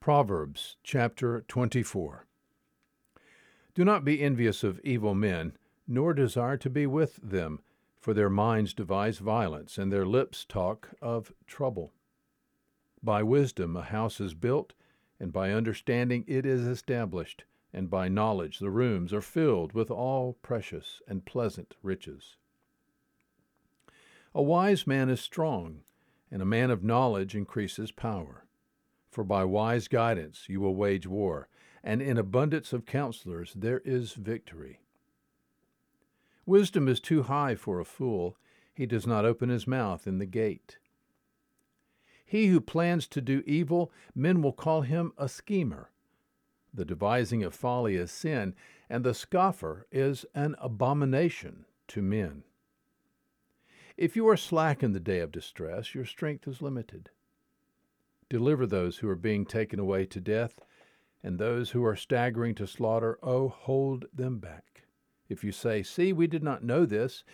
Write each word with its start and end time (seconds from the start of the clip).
Proverbs 0.00 0.76
chapter 0.82 1.44
24. 1.48 2.26
Do 3.74 3.84
not 3.84 4.04
be 4.04 4.20
envious 4.20 4.62
of 4.62 4.80
evil 4.84 5.14
men, 5.14 5.56
nor 5.88 6.12
desire 6.12 6.56
to 6.58 6.70
be 6.70 6.86
with 6.86 7.18
them, 7.22 7.60
for 7.98 8.12
their 8.12 8.30
minds 8.30 8.74
devise 8.74 9.18
violence, 9.18 9.78
and 9.78 9.92
their 9.92 10.04
lips 10.04 10.44
talk 10.44 10.90
of 11.00 11.32
trouble. 11.46 11.92
By 13.02 13.22
wisdom 13.22 13.76
a 13.76 13.82
house 13.82 14.20
is 14.20 14.34
built, 14.34 14.74
and 15.18 15.32
by 15.32 15.52
understanding 15.52 16.24
it 16.26 16.44
is 16.44 16.66
established, 16.66 17.44
and 17.72 17.88
by 17.88 18.08
knowledge 18.08 18.58
the 18.58 18.70
rooms 18.70 19.12
are 19.12 19.20
filled 19.20 19.72
with 19.72 19.90
all 19.90 20.34
precious 20.42 21.00
and 21.08 21.24
pleasant 21.24 21.74
riches. 21.82 22.36
A 24.34 24.42
wise 24.42 24.86
man 24.86 25.08
is 25.08 25.20
strong, 25.20 25.82
and 26.30 26.42
a 26.42 26.46
man 26.46 26.70
of 26.70 26.82
knowledge 26.82 27.34
increases 27.34 27.92
power. 27.92 28.44
For 29.12 29.24
by 29.24 29.44
wise 29.44 29.88
guidance 29.88 30.48
you 30.48 30.62
will 30.62 30.74
wage 30.74 31.06
war, 31.06 31.46
and 31.84 32.00
in 32.00 32.16
abundance 32.16 32.72
of 32.72 32.86
counselors 32.86 33.52
there 33.54 33.82
is 33.84 34.14
victory. 34.14 34.80
Wisdom 36.46 36.88
is 36.88 36.98
too 36.98 37.24
high 37.24 37.54
for 37.54 37.78
a 37.78 37.84
fool. 37.84 38.38
He 38.72 38.86
does 38.86 39.06
not 39.06 39.26
open 39.26 39.50
his 39.50 39.66
mouth 39.66 40.06
in 40.06 40.16
the 40.16 40.24
gate. 40.24 40.78
He 42.24 42.46
who 42.46 42.58
plans 42.58 43.06
to 43.08 43.20
do 43.20 43.42
evil, 43.46 43.92
men 44.14 44.40
will 44.40 44.54
call 44.54 44.80
him 44.80 45.12
a 45.18 45.28
schemer. 45.28 45.90
The 46.72 46.86
devising 46.86 47.42
of 47.44 47.54
folly 47.54 47.96
is 47.96 48.10
sin, 48.10 48.54
and 48.88 49.04
the 49.04 49.12
scoffer 49.12 49.86
is 49.92 50.24
an 50.34 50.56
abomination 50.58 51.66
to 51.88 52.00
men. 52.00 52.44
If 53.98 54.16
you 54.16 54.26
are 54.26 54.38
slack 54.38 54.82
in 54.82 54.92
the 54.92 55.00
day 55.00 55.20
of 55.20 55.32
distress, 55.32 55.94
your 55.94 56.06
strength 56.06 56.48
is 56.48 56.62
limited. 56.62 57.10
Deliver 58.32 58.66
those 58.66 58.96
who 58.96 59.10
are 59.10 59.14
being 59.14 59.44
taken 59.44 59.78
away 59.78 60.06
to 60.06 60.18
death, 60.18 60.58
and 61.22 61.38
those 61.38 61.72
who 61.72 61.84
are 61.84 61.94
staggering 61.94 62.54
to 62.54 62.66
slaughter, 62.66 63.18
oh, 63.22 63.48
hold 63.48 64.06
them 64.10 64.38
back. 64.38 64.84
If 65.28 65.44
you 65.44 65.52
say, 65.52 65.82
See, 65.82 66.14
we 66.14 66.26
did 66.26 66.42
not 66.42 66.64
know 66.64 66.86
this, 66.86 67.24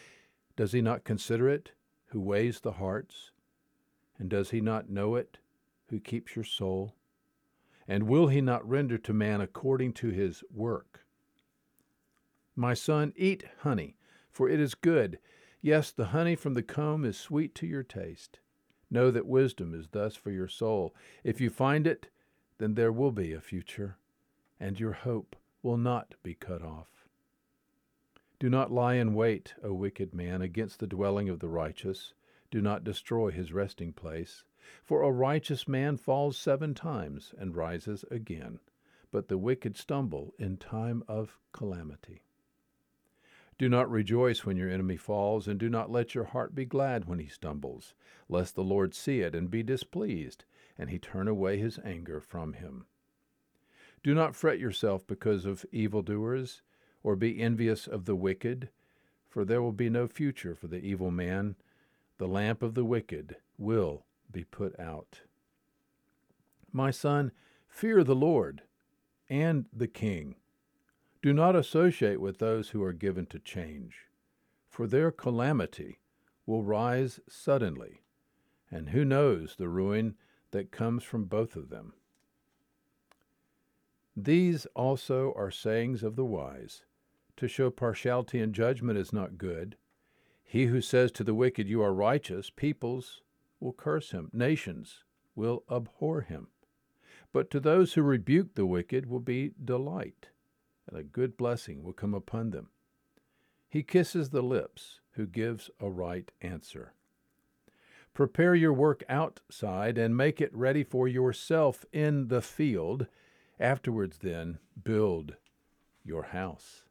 does 0.57 0.73
he 0.73 0.83
not 0.83 1.05
consider 1.05 1.49
it, 1.49 1.71
who 2.07 2.21
weighs 2.21 2.59
the 2.59 2.73
hearts? 2.73 3.31
And 4.19 4.29
does 4.29 4.51
he 4.51 4.61
not 4.61 4.91
know 4.91 5.15
it, 5.15 5.39
who 5.87 6.01
keeps 6.01 6.35
your 6.35 6.45
soul? 6.45 6.97
And 7.87 8.09
will 8.09 8.27
he 8.27 8.41
not 8.41 8.69
render 8.69 8.99
to 8.99 9.13
man 9.13 9.41
according 9.41 9.93
to 9.93 10.09
his 10.09 10.43
work? 10.53 11.05
My 12.57 12.75
son, 12.75 13.13
eat 13.15 13.45
honey, 13.61 13.95
for 14.33 14.49
it 14.49 14.59
is 14.59 14.75
good. 14.75 15.21
Yes, 15.61 15.93
the 15.93 16.07
honey 16.07 16.35
from 16.35 16.55
the 16.55 16.63
comb 16.65 17.05
is 17.05 17.17
sweet 17.17 17.55
to 17.55 17.69
your 17.69 17.85
taste. 17.85 18.41
Know 18.91 19.11
that 19.11 19.27
wisdom 19.27 19.75
is 19.75 19.89
thus 19.89 20.17
for 20.17 20.31
your 20.31 20.49
soul. 20.49 20.95
If 21.23 21.41
you 21.41 21.51
find 21.51 21.87
it, 21.87 22.09
then 22.59 22.75
there 22.75 22.93
will 22.93 23.13
be 23.13 23.33
a 23.33 23.41
future, 23.41 23.97
and 24.59 24.81
your 24.81 24.93
hope 24.93 25.37
will 25.63 25.77
not 25.77 26.15
be 26.23 26.35
cut 26.35 26.63
off. 26.63 27.07
Do 28.39 28.49
not 28.49 28.71
lie 28.71 28.95
in 28.95 29.15
wait, 29.15 29.55
O 29.63 29.73
wicked 29.73 30.15
man, 30.15 30.43
against 30.43 30.79
the 30.79 30.87
dwelling 30.87 31.29
of 31.29 31.41
the 31.41 31.49
righteous. 31.49 32.15
Do 32.51 32.63
not 32.63 32.85
destroy 32.85 33.31
his 33.31 33.53
resting 33.53 33.93
place. 33.93 34.45
For 34.85 35.03
a 35.03 35.11
righteous 35.11 35.67
man 35.67 35.97
falls 35.97 36.37
seven 36.37 36.75
times 36.75 37.35
and 37.37 37.57
rises 37.57 38.05
again, 38.11 38.61
but 39.11 39.29
the 39.29 39.39
wicked 39.39 39.77
stumble 39.77 40.35
in 40.39 40.57
time 40.57 41.03
of 41.09 41.39
calamity. 41.53 42.23
Do 43.59 43.69
not 43.69 43.91
rejoice 43.91 44.47
when 44.47 44.57
your 44.57 44.71
enemy 44.71 44.97
falls, 44.97 45.49
and 45.49 45.59
do 45.59 45.69
not 45.69 45.91
let 45.91 46.15
your 46.15 46.25
heart 46.25 46.55
be 46.55 46.65
glad 46.65 47.07
when 47.07 47.19
he 47.19 47.27
stumbles, 47.27 47.95
lest 48.29 48.55
the 48.55 48.63
Lord 48.63 48.95
see 48.95 49.21
it 49.21 49.35
and 49.35 49.51
be 49.51 49.65
displeased, 49.65 50.45
and 50.79 50.91
he 50.91 50.99
turn 50.99 51.27
away 51.27 51.59
his 51.59 51.81
anger 51.85 52.21
from 52.21 52.53
him. 52.53 52.87
Do 54.05 54.15
not 54.15 54.37
fret 54.37 54.61
yourself 54.61 55.05
because 55.07 55.45
of 55.45 55.67
evildoers, 55.73 56.63
or 57.03 57.17
be 57.17 57.41
envious 57.41 57.89
of 57.89 58.05
the 58.05 58.15
wicked, 58.15 58.69
for 59.29 59.45
there 59.45 59.61
will 59.61 59.73
be 59.73 59.91
no 59.91 60.07
future 60.07 60.55
for 60.55 60.69
the 60.69 60.81
evil 60.81 61.11
man. 61.11 61.57
The 62.19 62.29
lamp 62.29 62.63
of 62.63 62.75
the 62.75 62.85
wicked 62.85 63.37
will 63.57 64.05
be 64.31 64.45
put 64.45 64.79
out. 64.79 65.23
My 66.73 66.93
son, 66.93 67.33
fear 67.67 68.05
the 68.05 68.15
Lord 68.15 68.63
and 69.29 69.67
the 69.73 69.89
king. 69.89 70.37
Do 71.21 71.33
not 71.33 71.57
associate 71.57 72.21
with 72.21 72.39
those 72.39 72.71
who 72.71 72.83
are 72.83 72.93
given 72.93 73.27
to 73.27 73.41
change, 73.41 74.07
for 74.69 74.87
their 74.87 75.11
calamity 75.11 75.99
will 76.47 76.63
rise 76.63 77.19
suddenly, 77.29 78.03
and 78.71 78.91
who 78.91 79.05
knows 79.05 79.57
the 79.57 79.69
ruin 79.69 80.15
that 80.53 80.71
comes 80.71 81.03
from 81.03 81.25
both 81.25 81.57
of 81.57 81.71
them. 81.71 81.95
These 84.17 84.67
also 84.77 85.33
are 85.37 85.51
sayings 85.51 86.05
of 86.05 86.15
the 86.15 86.25
wise. 86.25 86.85
To 87.37 87.49
show 87.49 87.71
partiality 87.71 88.41
in 88.41 88.53
judgment 88.53 88.99
is 88.99 89.13
not 89.13 89.39
good. 89.39 89.77
He 90.45 90.67
who 90.67 90.81
says 90.81 91.11
to 91.13 91.25
the 91.25 91.35
wicked, 91.35 91.69
You 91.69 91.83
are 91.83 91.93
righteous, 91.93 92.49
peoples 92.49 93.23
will 93.59 93.73
curse 93.73 94.13
him, 94.13 94.31
nations 94.33 95.03
will 95.35 95.65
abhor 95.71 96.21
him. 96.21 96.49
But 97.33 97.51
to 97.51 97.61
those 97.61 97.95
who 97.95 98.03
rebuke 98.03 98.55
the 98.55 98.67
wicked 98.67 99.07
will 99.07 99.21
be 99.21 99.53
delight 99.63 100.29
and 100.89 100.99
a 100.99 101.05
good 101.05 101.37
blessing 101.37 101.83
will 101.83 101.93
come 101.93 102.15
upon 102.15 102.51
them. 102.51 102.71
He 103.69 103.83
kisses 103.83 104.31
the 104.31 104.43
lips 104.43 105.01
who 105.13 105.27
gives 105.27 105.71
a 105.79 105.91
right 105.91 106.31
answer. 106.41 106.95
Prepare 108.15 108.55
your 108.55 108.73
work 108.73 109.05
outside 109.09 109.99
and 109.99 110.17
make 110.17 110.41
it 110.41 110.55
ready 110.55 110.83
for 110.83 111.07
yourself 111.07 111.85
in 111.93 112.29
the 112.29 112.41
field. 112.41 113.07
Afterwards, 113.61 114.19
then, 114.19 114.59
build 114.83 115.37
your 116.03 116.25
house. 116.25 116.85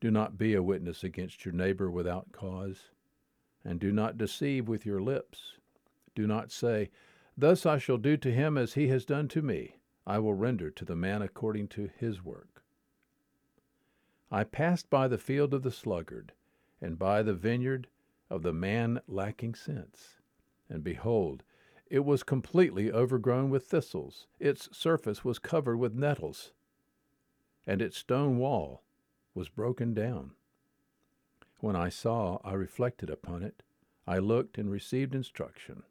Do 0.00 0.10
not 0.10 0.36
be 0.36 0.54
a 0.54 0.62
witness 0.62 1.04
against 1.04 1.44
your 1.44 1.54
neighbor 1.54 1.90
without 1.90 2.32
cause, 2.32 2.90
and 3.64 3.80
do 3.80 3.92
not 3.92 4.18
deceive 4.18 4.68
with 4.68 4.84
your 4.84 5.00
lips. 5.00 5.52
Do 6.14 6.26
not 6.26 6.50
say, 6.50 6.90
Thus 7.36 7.64
I 7.64 7.78
shall 7.78 7.96
do 7.96 8.16
to 8.18 8.30
him 8.30 8.58
as 8.58 8.74
he 8.74 8.88
has 8.88 9.04
done 9.04 9.28
to 9.28 9.40
me. 9.40 9.76
I 10.06 10.18
will 10.18 10.34
render 10.34 10.70
to 10.70 10.84
the 10.84 10.96
man 10.96 11.22
according 11.22 11.68
to 11.68 11.90
his 11.98 12.22
work. 12.22 12.62
I 14.30 14.44
passed 14.44 14.90
by 14.90 15.08
the 15.08 15.18
field 15.18 15.54
of 15.54 15.62
the 15.62 15.70
sluggard, 15.70 16.32
and 16.80 16.98
by 16.98 17.22
the 17.22 17.34
vineyard 17.34 17.88
of 18.28 18.42
the 18.42 18.52
man 18.52 19.00
lacking 19.06 19.54
sense. 19.54 20.16
And 20.68 20.82
behold, 20.82 21.44
it 21.86 22.04
was 22.04 22.22
completely 22.22 22.90
overgrown 22.90 23.50
with 23.50 23.66
thistles, 23.66 24.26
its 24.40 24.68
surface 24.76 25.24
was 25.24 25.38
covered 25.38 25.76
with 25.76 25.94
nettles, 25.94 26.52
and 27.66 27.80
its 27.80 27.98
stone 27.98 28.38
wall 28.38 28.82
was 29.34 29.48
broken 29.48 29.94
down. 29.94 30.32
When 31.60 31.76
I 31.76 31.88
saw, 31.88 32.38
I 32.44 32.52
reflected 32.54 33.08
upon 33.08 33.42
it. 33.42 33.62
I 34.06 34.18
looked 34.18 34.58
and 34.58 34.70
received 34.70 35.14
instruction. 35.14 35.84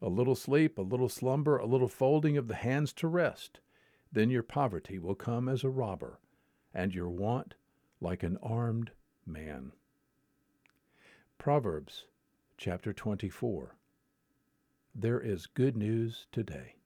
A 0.00 0.08
little 0.08 0.34
sleep, 0.34 0.78
a 0.78 0.82
little 0.82 1.08
slumber, 1.08 1.58
a 1.58 1.66
little 1.66 1.88
folding 1.88 2.36
of 2.36 2.48
the 2.48 2.54
hands 2.54 2.92
to 2.94 3.08
rest. 3.08 3.60
Then 4.12 4.30
your 4.30 4.42
poverty 4.42 4.98
will 4.98 5.14
come 5.14 5.48
as 5.48 5.64
a 5.64 5.70
robber, 5.70 6.20
and 6.72 6.94
your 6.94 7.08
want 7.08 7.54
like 8.00 8.22
an 8.22 8.38
armed 8.42 8.92
man. 9.26 9.72
Proverbs 11.36 12.06
chapter 12.56 12.92
24. 12.92 13.76
There 14.94 15.20
is 15.20 15.46
good 15.46 15.76
news 15.76 16.26
today. 16.32 16.77